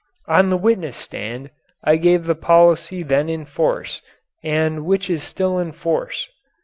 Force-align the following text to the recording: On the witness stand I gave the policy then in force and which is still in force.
On 0.27 0.49
the 0.49 0.57
witness 0.57 0.97
stand 0.97 1.51
I 1.83 1.97
gave 1.97 2.25
the 2.25 2.33
policy 2.33 3.03
then 3.03 3.29
in 3.29 3.45
force 3.45 4.01
and 4.43 4.83
which 4.83 5.11
is 5.11 5.21
still 5.23 5.59
in 5.59 5.71
force. 5.73 6.27